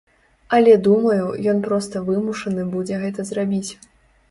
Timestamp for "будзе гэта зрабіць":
2.73-3.71